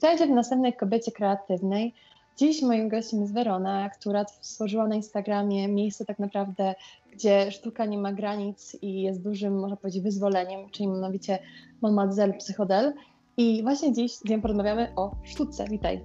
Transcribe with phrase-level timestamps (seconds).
[0.00, 1.94] Witajcie w następnej kobiecie kreatywnej.
[2.36, 6.74] Dziś moim gościem jest Werona, która stworzyła na Instagramie miejsce tak naprawdę,
[7.12, 11.38] gdzie sztuka nie ma granic i jest dużym, można powiedzieć, wyzwoleniem, czyli mianowicie
[11.82, 12.94] Mademoiselle Psychodel.
[13.36, 15.64] I właśnie dziś z nią porozmawiamy o sztuce.
[15.70, 16.00] Witaj.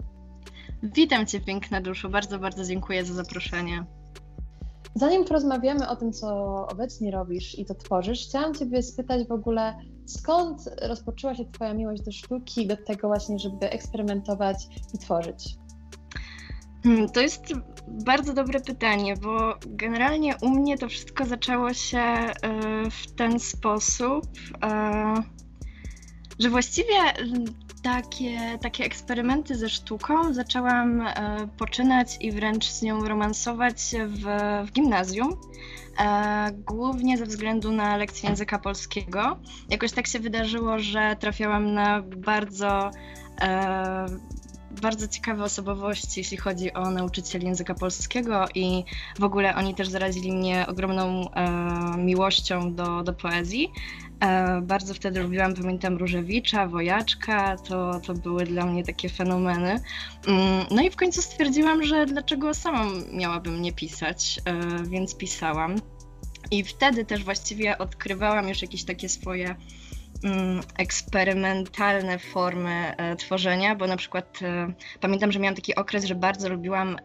[0.84, 2.10] Witam Cię, piękna duszu.
[2.10, 3.86] Bardzo, bardzo dziękuję za zaproszenie.
[4.96, 6.28] Zanim porozmawiamy o tym, co
[6.68, 12.02] obecnie robisz i co tworzysz, chciałam Ciebie spytać w ogóle, skąd rozpoczęła się Twoja miłość
[12.02, 14.58] do sztuki, do tego właśnie, żeby eksperymentować
[14.94, 15.56] i tworzyć?
[16.84, 17.44] Hmm, to jest
[17.88, 22.34] bardzo dobre pytanie, bo generalnie u mnie to wszystko zaczęło się e,
[22.92, 24.26] w ten sposób,
[24.64, 25.14] e,
[26.40, 26.94] że właściwie
[27.86, 33.76] takie, takie eksperymenty ze sztuką zaczęłam e, poczynać i wręcz z nią romansować
[34.08, 34.26] w,
[34.68, 35.38] w gimnazjum.
[36.00, 39.40] E, głównie ze względu na lekcję języka polskiego.
[39.70, 42.92] Jakoś tak się wydarzyło, że trafiałam na bardzo
[43.42, 44.06] e,
[44.82, 48.84] bardzo ciekawe osobowości, jeśli chodzi o nauczycieli języka polskiego i
[49.20, 53.72] w ogóle oni też zarazili mnie ogromną e, miłością do, do poezji.
[54.20, 59.80] E, bardzo wtedy lubiłam, pamiętam Różewicza, Wojaczka, to, to były dla mnie takie fenomeny.
[60.28, 65.76] Mm, no i w końcu stwierdziłam, że dlaczego sama miałabym nie pisać, e, więc pisałam.
[66.52, 69.56] I wtedy też właściwie odkrywałam już jakieś takie swoje
[70.78, 74.40] eksperymentalne formy e, tworzenia, bo na przykład
[75.02, 76.98] pamiętam, że miałam taki okres, że bardzo lubiłam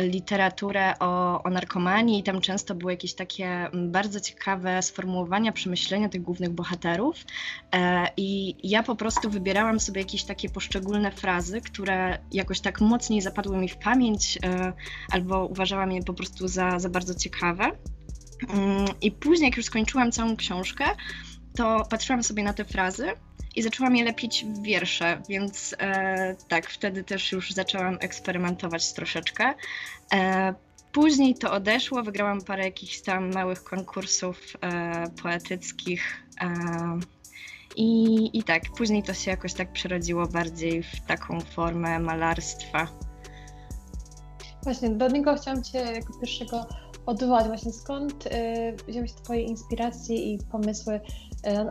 [0.00, 6.08] literaturę o, o narkomanii i tam często były jakieś takie mm, bardzo ciekawe sformułowania, przemyślenia
[6.08, 7.16] tych głównych bohaterów
[7.72, 13.20] e, i ja po prostu wybierałam sobie jakieś takie poszczególne frazy, które jakoś tak mocniej
[13.20, 14.72] zapadły mi w pamięć e,
[15.10, 17.64] albo uważałam je po prostu za, za bardzo ciekawe.
[18.48, 20.84] Mm, I później, jak już skończyłam całą książkę,
[21.56, 23.06] to patrzyłam sobie na te frazy
[23.56, 29.54] i zaczęłam je lepić w wiersze, więc e, tak, wtedy też już zaczęłam eksperymentować troszeczkę.
[30.12, 30.54] E,
[30.92, 36.24] później to odeszło, wygrałam parę jakichś tam małych konkursów e, poetyckich.
[36.40, 36.98] E,
[37.76, 42.88] i, I tak, później to się jakoś tak przerodziło bardziej w taką formę malarstwa.
[44.62, 46.66] Właśnie, do niego chciałam Cię jako pierwszego
[47.06, 47.46] odwołać.
[47.46, 48.30] Właśnie skąd y,
[48.88, 51.00] wzięły się Twoje inspiracje i pomysły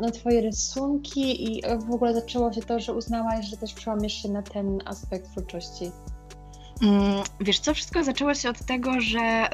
[0.02, 4.30] na Twoje rysunki i w ogóle zaczęło się to, że uznałaś, że też przełamiesz się
[4.30, 5.92] na ten aspekt twórczości?
[6.82, 9.50] Mm, wiesz co, wszystko zaczęło się od tego, że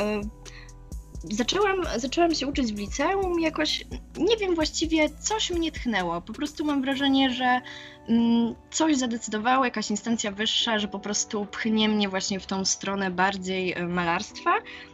[1.25, 3.85] y, zaczęłam, zaczęłam się uczyć w liceum, jakoś
[4.17, 6.21] nie wiem właściwie, coś mnie tchnęło.
[6.21, 7.61] Po prostu mam wrażenie, że
[8.07, 13.11] mm, coś zadecydowało, jakaś instancja wyższa, że po prostu pchnie mnie właśnie w tą stronę
[13.11, 14.51] bardziej e, malarstwa.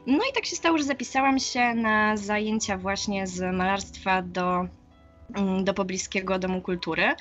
[0.08, 4.68] No i tak się stało, że zapisałam się na zajęcia właśnie z malarstwa do
[5.64, 7.16] do pobliskiego Domu Kultury.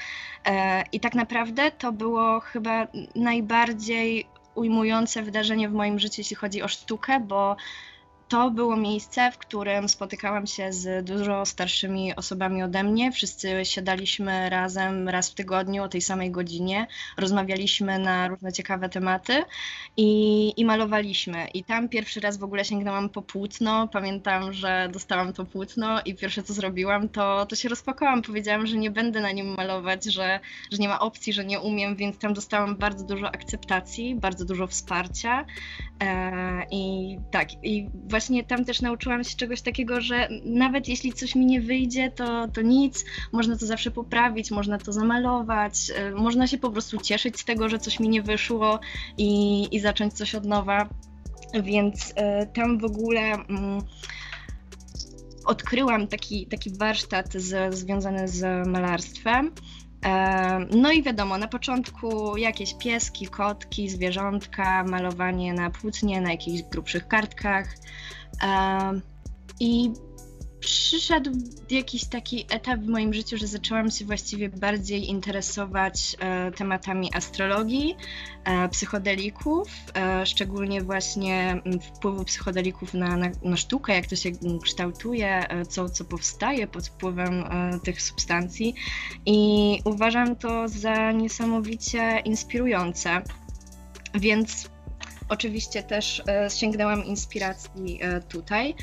[0.44, 6.62] E, I tak naprawdę to było chyba najbardziej ujmujące wydarzenie w moim życiu, jeśli chodzi
[6.62, 7.56] o sztukę, bo
[8.34, 13.12] to było miejsce, w którym spotykałam się z dużo starszymi osobami ode mnie.
[13.12, 16.86] Wszyscy siadaliśmy razem raz w tygodniu o tej samej godzinie,
[17.16, 19.42] rozmawialiśmy na różne ciekawe tematy
[19.96, 21.46] i, i malowaliśmy.
[21.54, 23.88] I tam pierwszy raz w ogóle sięgnęłam po płótno.
[23.88, 28.22] Pamiętam, że dostałam to płótno i pierwsze co zrobiłam, to, to się rozpakowałam.
[28.22, 30.40] Powiedziałam, że nie będę na nim malować, że,
[30.72, 34.66] że nie ma opcji, że nie umiem, więc tam dostałam bardzo dużo akceptacji, bardzo dużo
[34.66, 35.44] wsparcia.
[36.02, 41.34] E, I tak, i właśnie tam też nauczyłam się czegoś takiego, że nawet jeśli coś
[41.34, 46.46] mi nie wyjdzie, to, to nic, można to zawsze poprawić, można to zamalować, e, można
[46.46, 48.80] się po prostu cieszyć z tego, że coś mi nie wyszło
[49.18, 50.88] i, i zacząć coś od nowa.
[51.62, 53.20] Więc e, tam w ogóle.
[53.20, 53.82] Mm,
[55.44, 59.52] odkryłam taki, taki warsztat z, związany z malarstwem.
[60.70, 67.08] No i wiadomo, na początku jakieś pieski, kotki, zwierzątka, malowanie na płótnie, na jakichś grubszych
[67.08, 67.74] kartkach.
[69.60, 69.92] I
[70.64, 71.30] przyszedł
[71.70, 77.96] jakiś taki etap w moim życiu, że zaczęłam się właściwie bardziej interesować e, tematami astrologii,
[78.44, 81.62] e, psychodelików, e, szczególnie właśnie
[81.96, 84.30] wpływu psychodelików na, na, na, sztukę, jak to się
[84.62, 88.74] kształtuje, e, co, co powstaje pod wpływem e, tych substancji.
[89.26, 93.22] I uważam to za niesamowicie inspirujące.
[94.14, 94.70] Więc
[95.28, 98.74] oczywiście też e, sięgnęłam inspiracji tutaj.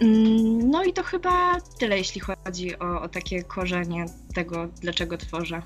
[0.00, 5.62] Mm, no i to chyba tyle, jeśli chodzi o, o takie korzenie tego, dlaczego tworzę.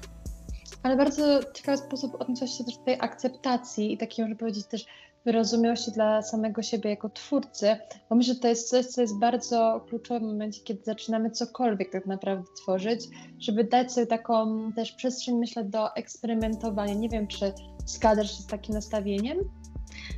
[0.83, 4.87] Ale bardzo ciekawy sposób odniosłaś się też do tej akceptacji i takiej, można powiedzieć, też
[5.25, 7.77] wyrozumiałości dla samego siebie jako twórcy,
[8.11, 11.93] bo myślę, że to jest coś, co jest bardzo kluczowe w momencie, kiedy zaczynamy cokolwiek
[11.93, 13.01] tak naprawdę tworzyć,
[13.41, 16.95] żeby dać sobie taką też przestrzeń, myślę, do eksperymentowania.
[16.95, 17.53] Nie wiem, czy
[17.87, 19.39] zgadzasz się z takim nastawieniem?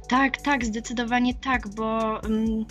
[0.09, 2.67] Tak, tak, zdecydowanie tak, bo um,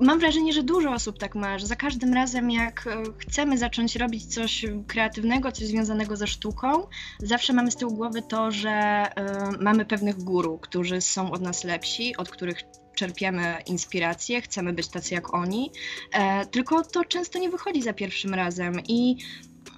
[0.00, 3.96] mam wrażenie, że dużo osób tak ma, że za każdym razem, jak e, chcemy zacząć
[3.96, 6.86] robić coś kreatywnego, coś związanego ze sztuką,
[7.18, 9.06] zawsze mamy z tyłu głowy to, że
[9.54, 12.62] y, mamy pewnych guru, którzy są od nas lepsi, od których
[12.94, 15.70] czerpiemy inspirację, chcemy być tacy jak oni,
[16.12, 19.16] e, tylko to często nie wychodzi za pierwszym razem i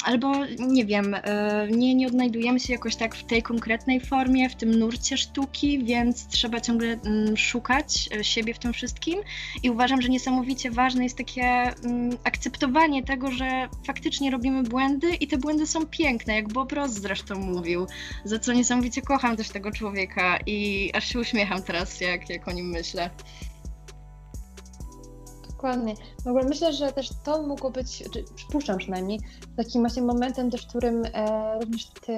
[0.05, 4.55] albo nie wiem, e, nie, nie odnajdujemy się jakoś tak w tej konkretnej formie, w
[4.55, 9.21] tym nurcie sztuki, więc trzeba ciągle mm, szukać e, siebie w tym wszystkim.
[9.62, 15.27] I uważam, że niesamowicie ważne jest takie mm, akceptowanie tego, że faktycznie robimy błędy i
[15.27, 17.87] te błędy są piękne, jak Bob Ross zresztą mówił,
[18.25, 22.53] za co niesamowicie kocham też tego człowieka i aż się uśmiecham teraz, jak, jak o
[22.53, 23.11] nim myślę.
[25.64, 25.94] Dokładnie.
[26.25, 29.20] W ogóle myślę, że też to mogło być, przypuszczam przynajmniej,
[29.56, 32.16] takim właśnie momentem też, w którym e, również Ty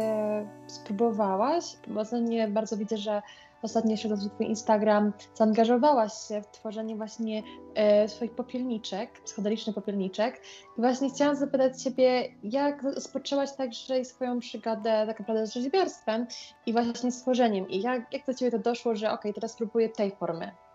[0.67, 3.23] spróbowałaś, bo ostatnio bardzo widzę, że
[3.63, 7.43] ostatnio śledząc Twój Instagram, zaangażowałaś się w tworzenie właśnie
[7.75, 10.41] e, swoich popielniczek, psychodelicznych popielniczek.
[10.79, 16.27] I właśnie chciałam zapytać Ciebie, jak rozpoczęłaś także swoją przygodę tak naprawdę z rzeźbiarstwem
[16.67, 19.89] i właśnie z tworzeniem i jak, jak do Ciebie to doszło, że ok, teraz spróbuję
[19.89, 20.66] tej formy?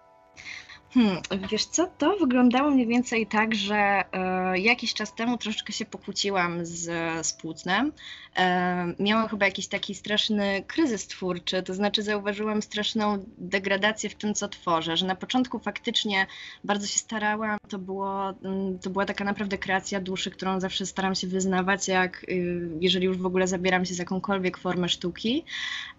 [0.93, 1.21] Hmm,
[1.51, 6.65] wiesz co, to wyglądało mniej więcej tak, że e, jakiś czas temu troszeczkę się pokłóciłam
[6.65, 6.81] z,
[7.27, 7.91] z płótnem.
[8.37, 14.33] E, miałam chyba jakiś taki straszny kryzys twórczy, to znaczy zauważyłam straszną degradację w tym,
[14.33, 16.27] co tworzę, że na początku faktycznie
[16.63, 21.15] bardzo się starałam, to, było, mm, to była taka naprawdę kreacja duszy, którą zawsze staram
[21.15, 25.45] się wyznawać, jak y, jeżeli już w ogóle zabieram się za jakąkolwiek formę sztuki.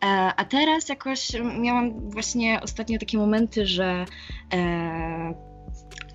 [0.05, 0.07] E,
[0.37, 1.29] a teraz jakoś
[1.59, 4.05] miałam właśnie ostatnio takie momenty, że
[4.53, 4.82] e,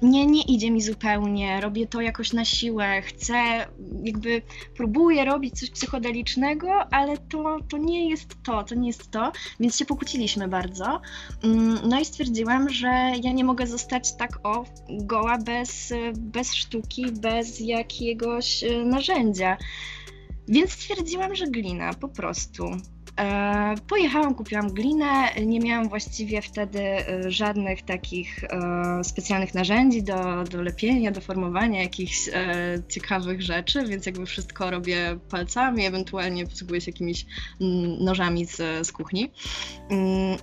[0.02, 3.68] nie, nie idzie mi zupełnie, robię to jakoś na siłę, chcę,
[4.04, 4.42] jakby
[4.76, 9.78] próbuję robić coś psychodelicznego, ale to, to nie jest to, to nie jest to, więc
[9.78, 11.02] się pokłóciliśmy bardzo.
[11.44, 12.88] Mm, no i stwierdziłam, że
[13.24, 19.58] ja nie mogę zostać tak o goła bez, bez sztuki, bez jakiegoś e, narzędzia.
[20.48, 22.64] Więc stwierdziłam, że glina po prostu.
[23.18, 25.34] E, pojechałam, kupiłam glinę.
[25.46, 31.82] Nie miałam właściwie wtedy e, żadnych takich e, specjalnych narzędzi do, do lepienia, do formowania
[31.82, 32.30] jakichś
[32.90, 37.26] ciekawych rzeczy, więc jakby wszystko robię palcami, ewentualnie posługuję się jakimiś
[37.62, 39.32] mm, nożami z, z kuchni.
[39.90, 40.38] Mm,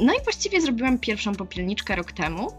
[0.00, 2.52] no i właściwie zrobiłam pierwszą popielniczkę rok temu.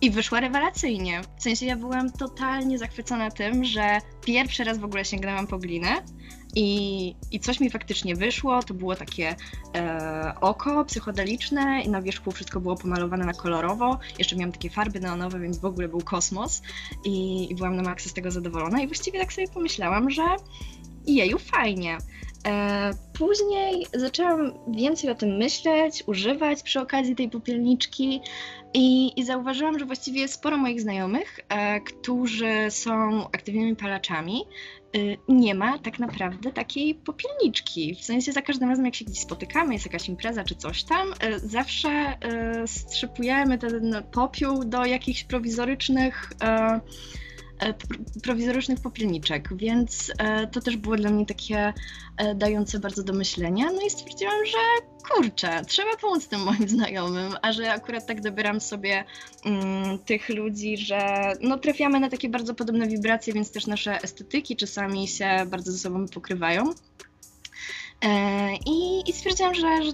[0.00, 1.20] I wyszła rewelacyjnie.
[1.36, 6.02] W sensie ja byłam totalnie zachwycona tym, że pierwszy raz w ogóle sięgnęłam po glinę
[6.54, 8.62] i, I coś mi faktycznie wyszło.
[8.62, 9.36] To było takie
[9.74, 13.98] e, oko psychodeliczne i na wierzchu wszystko było pomalowane na kolorowo.
[14.18, 16.62] Jeszcze miałam takie farby neonowe, więc w ogóle był kosmos
[17.04, 18.80] i, i byłam na maksa z tego zadowolona.
[18.82, 20.22] I właściwie tak sobie pomyślałam, że
[21.16, 21.98] jeju, fajnie.
[22.46, 28.20] E, później zaczęłam więcej o tym myśleć, używać przy okazji tej popielniczki
[28.74, 34.44] i, i zauważyłam, że właściwie sporo moich znajomych, e, którzy są aktywnymi palaczami,
[34.96, 37.94] Y, nie ma tak naprawdę takiej popielniczki.
[37.94, 41.08] W sensie za każdym razem, jak się gdzieś spotykamy, jest jakaś impreza czy coś tam,
[41.12, 41.88] y, zawsze
[42.62, 46.32] y, strzepujemy ten popiół do jakichś prowizorycznych
[48.22, 51.72] prowizorycznych popielniczek, więc e, to też było dla mnie takie
[52.16, 53.66] e, dające bardzo do myślenia.
[53.72, 58.60] No i stwierdziłam, że kurczę, trzeba pomóc tym moim znajomym, a że akurat tak dobieram
[58.60, 59.04] sobie
[59.44, 64.56] mm, tych ludzi, że no, trafiamy na takie bardzo podobne wibracje, więc też nasze estetyki
[64.56, 66.64] czasami się bardzo ze sobą pokrywają.
[68.66, 69.92] I, i stwierdziłam, że, że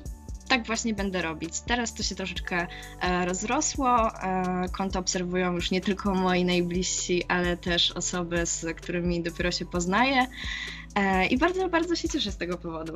[0.48, 1.60] tak właśnie będę robić.
[1.60, 2.66] Teraz to się troszeczkę
[3.00, 4.08] e, rozrosło.
[4.08, 9.64] E, konto obserwują już nie tylko moi najbliżsi, ale też osoby, z którymi dopiero się
[9.64, 10.26] poznaję.
[10.94, 12.92] E, I bardzo, bardzo się cieszę z tego powodu.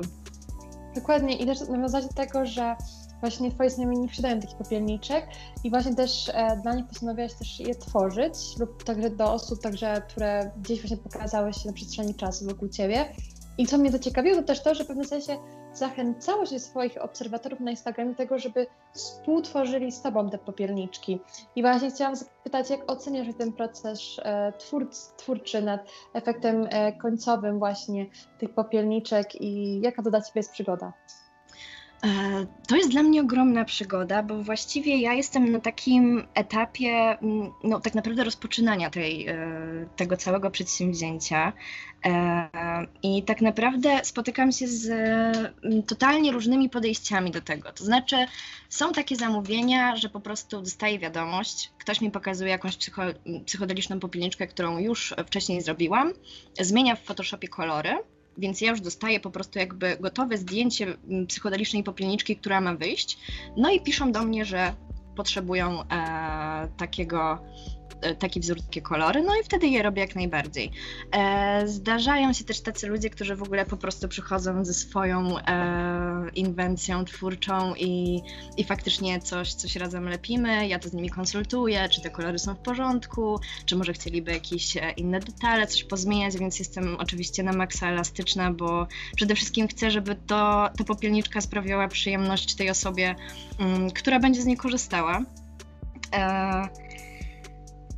[0.95, 1.35] Dokładnie.
[1.35, 2.75] I też nawiązać do tego, że
[3.19, 5.27] właśnie Twoje znajomi nie posiadają takich popielniczek
[5.63, 10.01] i właśnie też e, dla nich postanowiłaś też je tworzyć lub także do osób, także,
[10.09, 13.05] które gdzieś właśnie pokazały się na przestrzeni czasu wokół Ciebie.
[13.57, 15.37] I co mnie zaciekawiło, to też to, że w pewnym sensie
[15.73, 21.19] zachęcało się swoich obserwatorów na Instagramie do tego, żeby współtworzyli z Tobą te popielniczki.
[21.55, 24.53] I właśnie chciałam zapytać, jak oceniasz ten proces e,
[25.17, 25.81] twórczy nad
[26.13, 28.05] efektem e, końcowym właśnie
[28.39, 30.93] tych popielniczek i jaka to dla Ciebie jest przygoda?
[32.03, 37.51] E, to jest dla mnie ogromna przygoda, bo właściwie ja jestem na takim etapie, mm,
[37.63, 39.37] no tak naprawdę rozpoczynania tej, e,
[39.95, 41.53] tego całego przedsięwzięcia.
[42.05, 42.49] E,
[43.03, 47.71] I tak naprawdę spotykam się z mm, totalnie różnymi podejściami do tego.
[47.71, 48.15] To znaczy,
[48.69, 53.01] są takie zamówienia, że po prostu dostaję wiadomość, ktoś mi pokazuje jakąś psycho,
[53.45, 56.13] psychodeliczną popielniczkę, którą już wcześniej zrobiłam,
[56.59, 57.97] zmienia w Photoshopie kolory
[58.39, 63.17] więc ja już dostaję po prostu jakby gotowe zdjęcie mm, psychodelicznej popielniczki, która ma wyjść.
[63.57, 64.73] No i piszą do mnie, że
[65.15, 67.39] potrzebują e, takiego
[68.01, 70.71] E, taki wzór, takie kolory, no i wtedy je robię jak najbardziej.
[71.11, 75.43] E, zdarzają się też tacy ludzie, którzy w ogóle po prostu przychodzą ze swoją e,
[76.35, 78.21] inwencją twórczą i,
[78.57, 82.55] i faktycznie coś, coś razem lepimy, ja to z nimi konsultuję, czy te kolory są
[82.55, 87.87] w porządku, czy może chcieliby jakieś inne detale, coś pozmieniać, więc jestem oczywiście na maksa
[87.87, 93.15] elastyczna, bo przede wszystkim chcę, żeby to, ta popielniczka sprawiała przyjemność tej osobie,
[93.59, 95.21] um, która będzie z niej korzystała.
[96.13, 96.88] E,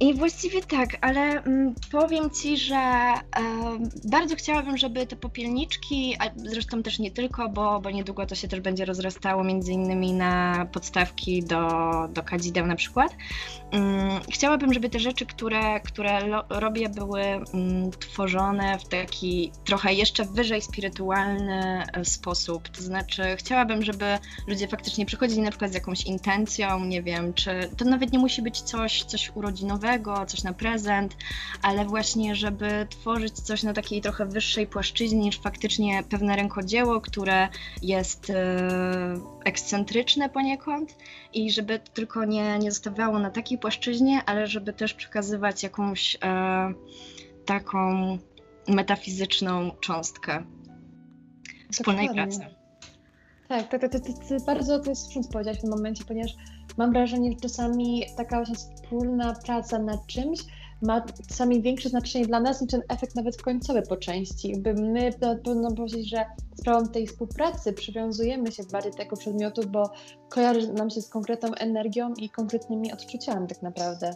[0.01, 3.22] i właściwie tak, ale mm, powiem Ci, że e,
[4.03, 8.48] bardzo chciałabym, żeby te popielniczki, a zresztą też nie tylko, bo, bo niedługo to się
[8.48, 11.70] też będzie rozrastało między innymi na podstawki do,
[12.13, 13.15] do kadzideł na przykład.
[13.72, 19.93] Mm, chciałabym, żeby te rzeczy, które, które lo, robię, były mm, tworzone w taki trochę
[19.93, 22.70] jeszcze wyżej spirytualny e, sposób.
[22.70, 24.05] To znaczy, chciałabym, żeby
[24.48, 28.41] ludzie faktycznie przychodzili na przykład z jakąś intencją, nie wiem, czy to nawet nie musi
[28.41, 29.90] być coś, coś urodzinowego,
[30.27, 31.17] coś na prezent,
[31.62, 37.50] ale właśnie, żeby tworzyć coś na takiej trochę wyższej płaszczyźnie niż faktycznie pewne rękodzieło, które
[37.81, 38.36] jest e,
[39.45, 40.98] ekscentryczne poniekąd
[41.33, 46.17] i żeby to tylko nie, nie zostawiało na takiej płaszczyźnie, ale żeby też przekazywać jakąś
[46.24, 46.74] e,
[47.45, 48.17] taką
[48.67, 50.43] metafizyczną cząstkę
[51.71, 52.38] wspólnej Dokładnie.
[52.38, 52.55] pracy.
[53.48, 56.31] Tak, tak, tak, to, to, to, bardzo to jest słusznie powiedziałeś w tym momencie, ponieważ
[56.77, 60.39] mam wrażenie, że czasami taka właśnie wspólna praca nad czymś
[60.81, 64.57] ma czasami większe znaczenie dla nas niż ten efekt nawet końcowy po części.
[64.57, 65.13] By my
[65.43, 66.25] pewno powiedzieć, że
[66.55, 69.89] sprawą tej współpracy przywiązujemy się bardziej do tego przedmiotu, bo
[70.29, 74.15] kojarzy nam się z konkretną energią i konkretnymi odczuciami tak naprawdę.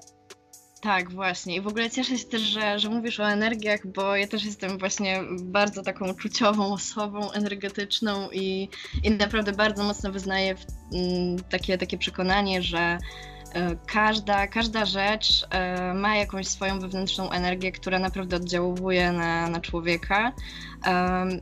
[0.82, 1.56] Tak, właśnie.
[1.56, 4.78] I w ogóle cieszę się też, że, że mówisz o energiach, bo ja też jestem
[4.78, 8.70] właśnie bardzo taką czuciową osobą, energetyczną i,
[9.04, 12.98] i naprawdę bardzo mocno wyznaję w, m, takie, takie przekonanie, że
[13.86, 20.34] każda, każda rzecz e, ma jakąś swoją wewnętrzną energię, która naprawdę oddziałuje na, na człowieka.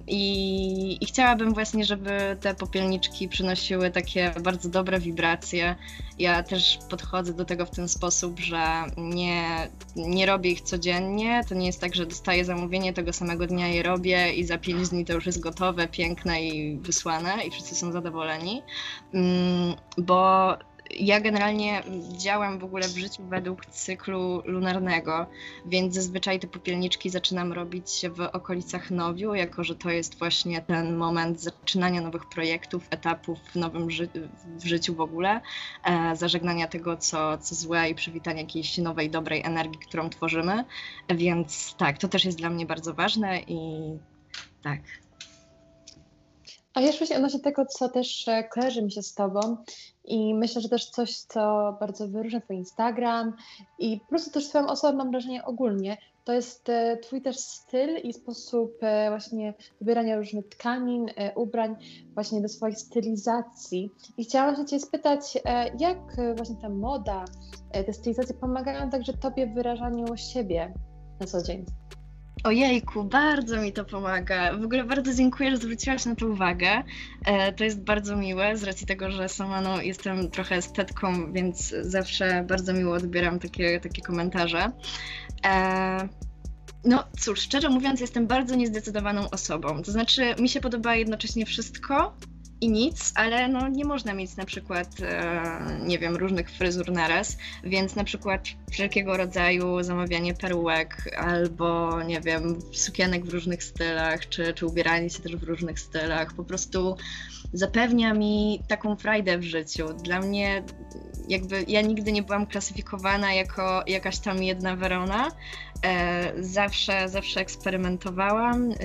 [0.07, 5.75] I, I, chciałabym właśnie, żeby te popielniczki przynosiły takie bardzo dobre wibracje.
[6.19, 8.63] Ja też podchodzę do tego w ten sposób, że
[8.97, 11.41] nie, nie robię ich codziennie.
[11.49, 14.89] To nie jest tak, że dostaję zamówienie, tego samego dnia je robię i za pięć
[14.89, 18.63] dni to już jest gotowe, piękne i wysłane i wszyscy są zadowoleni.
[19.13, 20.53] Mm, bo
[20.99, 21.83] ja generalnie
[22.17, 25.27] działam w ogóle w życiu według cyklu lunarnego,
[25.65, 30.95] więc zazwyczaj te popielniczki zaczynam robić w okolicach nowiu, jako że to jest właśnie ten
[30.95, 34.09] moment zaczynania nowych projektów, etapów w nowym ży
[34.45, 35.41] w życiu w ogóle,
[35.83, 40.65] e, zażegnania tego, co, co złe i przywitania jakiejś nowej, dobrej energii, którą tworzymy.
[41.09, 43.57] Więc tak, to też jest dla mnie bardzo ważne i
[44.61, 45.02] tak.
[46.73, 49.57] A jeszcze się odnośnie tego, co też e, kojarzy mi się z Tobą
[50.05, 53.33] i myślę, że też coś, co bardzo wyróżnia Twój Instagram
[53.79, 57.97] i po prostu też Twoją osobę mam wrażenie ogólnie, to jest e, Twój też styl
[58.03, 61.75] i sposób e, właśnie wybierania różnych tkanin, ubrań
[62.13, 63.89] właśnie do swoich stylizacji.
[64.17, 65.37] I chciałam się Cię spytać,
[65.79, 67.25] jak właśnie ta moda,
[67.85, 70.73] te stylizacje pomagają także Tobie w wyrażaniu siebie
[71.19, 71.65] na co dzień?
[72.43, 74.57] Ojejku, bardzo mi to pomaga.
[74.57, 76.83] W ogóle bardzo dziękuję, że zwróciłaś na to uwagę.
[77.25, 81.75] E, to jest bardzo miłe, z racji tego, że sama no, jestem trochę estetką, więc
[81.81, 84.71] zawsze bardzo miło odbieram takie, takie komentarze.
[85.45, 86.09] E,
[86.85, 89.81] no cóż, szczerze mówiąc, jestem bardzo niezdecydowaną osobą.
[89.81, 92.17] To znaczy, mi się podoba jednocześnie wszystko,
[92.63, 97.37] i nic, ale no nie można mieć na przykład, e, nie wiem, różnych fryzur naraz,
[97.63, 104.53] więc na przykład wszelkiego rodzaju zamawianie perułek albo, nie wiem, sukienek w różnych stylach, czy,
[104.53, 106.97] czy ubieranie się też w różnych stylach, po prostu
[107.53, 109.93] zapewnia mi taką frajdę w życiu.
[109.93, 110.63] Dla mnie
[111.27, 115.31] jakby ja nigdy nie byłam klasyfikowana jako jakaś tam jedna Werona.
[115.85, 118.75] E, zawsze, zawsze eksperymentowałam, e,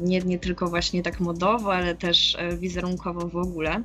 [0.00, 3.82] nie, nie tylko właśnie tak modowo, ale też e, wizerunkowo w ogóle.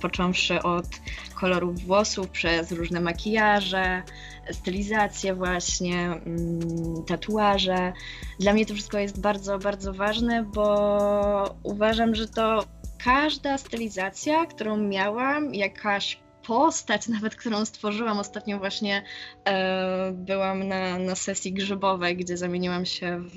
[0.00, 0.86] Począwszy od
[1.34, 4.02] kolorów włosów, przez różne makijaże,
[4.52, 7.92] stylizację właśnie, mm, tatuaże.
[8.40, 12.64] Dla mnie to wszystko jest bardzo, bardzo ważne, bo uważam, że to
[13.04, 19.02] każda stylizacja, którą miałam, jakaś postać, nawet którą stworzyłam ostatnio właśnie
[19.44, 23.36] e, byłam na, na sesji grzybowej, gdzie zamieniłam się w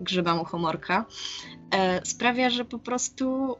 [0.00, 1.04] grzyba muchomorka,
[1.74, 3.56] e, sprawia, że po prostu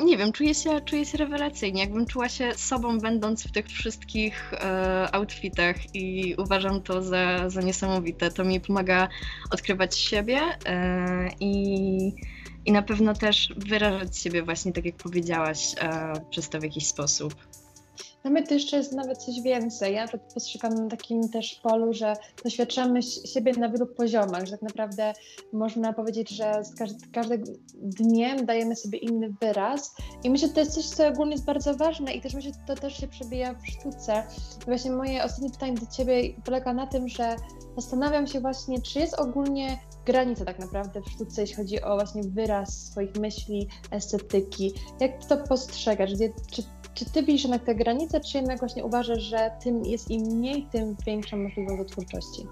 [0.00, 4.52] nie wiem, czuję się, czuję się rewelacyjnie, jakbym czuła się sobą, będąc w tych wszystkich
[4.52, 8.30] e, outfitach i uważam to za, za niesamowite.
[8.30, 9.08] To mi pomaga
[9.50, 12.12] odkrywać siebie e, i,
[12.64, 16.86] i na pewno też wyrażać siebie właśnie tak, jak powiedziałaś, e, przez to w jakiś
[16.86, 17.34] sposób.
[18.24, 19.94] Nawet jeszcze jest nawet coś więcej.
[19.94, 22.14] Ja postrzegam na takim też polu, że
[22.44, 25.12] doświadczamy siebie na wielu poziomach, że tak naprawdę
[25.52, 27.42] można powiedzieć, że z każdy, każdym
[27.74, 31.74] dniem dajemy sobie inny wyraz i myślę, że to jest coś, co ogólnie jest bardzo
[31.74, 34.22] ważne i też myślę, że to też się przebija w sztuce.
[34.62, 37.36] I właśnie moje ostatnie pytanie do Ciebie polega na tym, że
[37.76, 42.22] zastanawiam się właśnie, czy jest ogólnie granica tak naprawdę w sztuce, jeśli chodzi o właśnie
[42.22, 44.74] wyraz swoich myśli, estetyki.
[45.00, 46.14] Jak to postrzegasz?
[46.14, 46.62] Gdzie, czy
[46.94, 50.66] czy ty widzisz jednak te granice, czy jednak właśnie uważasz, że tym jest im mniej,
[50.72, 52.46] tym większa możliwość do twórczości?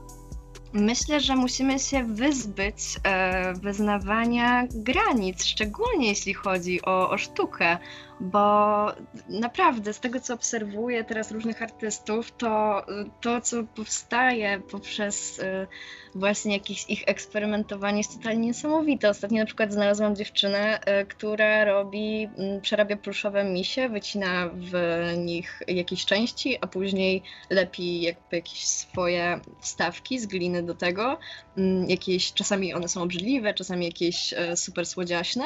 [0.73, 7.79] Myślę, że musimy się wyzbyć e, wyznawania granic, szczególnie jeśli chodzi o, o sztukę,
[8.21, 8.87] bo
[9.29, 12.85] naprawdę z tego, co obserwuję teraz różnych artystów, to
[13.21, 15.67] to, co powstaje poprzez y,
[16.15, 19.09] właśnie jakieś ich eksperymentowanie jest totalnie niesamowite.
[19.09, 24.73] Ostatnio na przykład znalazłam dziewczynę, y, która robi, mm, przerabia pluszowe misie, wycina w
[25.19, 31.19] nich jakieś części, a później lepi jakby jakieś swoje wstawki z gliny do tego.
[31.57, 35.45] Mm, jakieś, czasami one są obrzydliwe, czasami jakieś y, super słodziaśne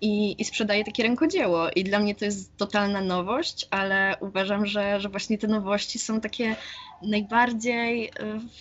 [0.00, 1.70] i, i sprzedaje takie rękodzieło.
[1.70, 6.20] I dla mnie to jest totalna nowość, ale uważam, że, że właśnie te nowości są
[6.20, 6.56] takie
[7.02, 8.10] najbardziej y,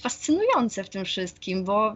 [0.01, 1.95] fascynujące w tym wszystkim, bo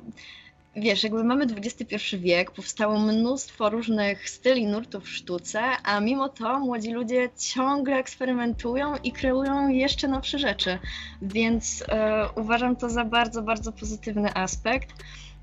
[0.76, 6.60] wiesz, jakby mamy XXI wiek, powstało mnóstwo różnych styli, nurtów w sztuce, a mimo to
[6.60, 10.80] młodzi ludzie ciągle eksperymentują i kreują jeszcze nowsze rzeczy,
[11.22, 14.90] więc e, uważam to za bardzo, bardzo pozytywny aspekt.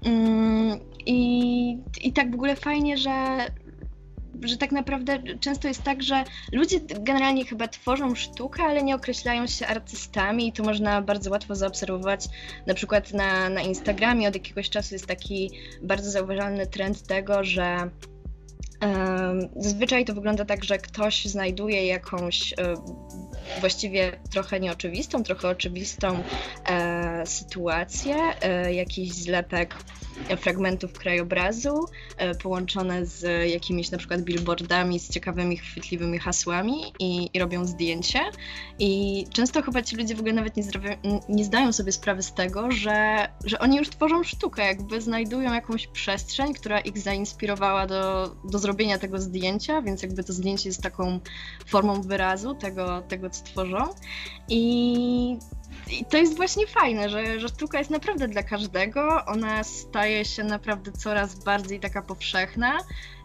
[0.04, 3.36] Mm, I, I tak w ogóle fajnie, że,
[4.42, 9.46] że tak naprawdę często jest tak, że ludzie generalnie chyba tworzą sztukę, ale nie określają
[9.46, 12.26] się artystami i to można bardzo łatwo zaobserwować.
[12.66, 15.50] Na przykład na, na Instagramie od jakiegoś czasu jest taki
[15.82, 17.90] bardzo zauważalny trend tego, że
[19.56, 22.56] Zazwyczaj to wygląda tak, że ktoś znajduje jakąś e,
[23.60, 26.22] właściwie trochę nieoczywistą, trochę oczywistą
[26.68, 29.74] e, sytuację, e, jakiś zlepek
[30.36, 31.84] fragmentów krajobrazu
[32.16, 38.20] e, połączone z jakimiś na przykład billboardami z ciekawymi, chwytliwymi hasłami i, i robią zdjęcie.
[38.78, 40.64] I często chyba ci ludzie w ogóle nawet nie,
[41.28, 45.86] nie zdają sobie sprawy z tego, że, że oni już tworzą sztukę, jakby znajdują jakąś
[45.86, 51.20] przestrzeń, która ich zainspirowała do, do zrobienia tego zdjęcia, więc jakby to zdjęcie jest taką
[51.66, 53.84] formą wyrazu tego, tego co tworzą.
[54.48, 55.38] I
[55.90, 59.24] i to jest właśnie fajne, że, że sztuka jest naprawdę dla każdego.
[59.26, 62.78] Ona staje się naprawdę coraz bardziej taka powszechna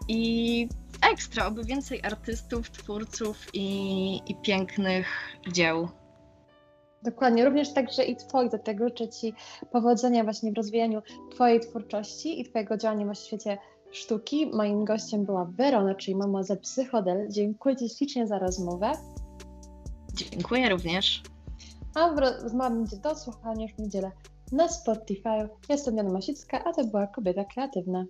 [0.08, 0.68] i
[1.12, 5.06] ekstra, oby więcej artystów, twórców i, i pięknych
[5.52, 5.88] dzieł.
[7.02, 9.34] Dokładnie, również także i Twoich do tego życzę Ci
[9.72, 13.58] powodzenia właśnie w rozwijaniu Twojej twórczości i Twojego działania w świecie
[13.90, 14.46] sztuki.
[14.46, 17.26] Moim gościem była Werona, czyli mama za Psychodel.
[17.30, 18.92] Dziękuję Ci ślicznie za rozmowę.
[20.14, 21.22] Dziękuję również.
[21.94, 22.10] A
[22.70, 24.10] będzie do słuchania już w niedzielę
[24.52, 25.48] na Spotify.
[25.68, 28.04] Jestem Jana Masicka, a to była Kobieta Kreatywna.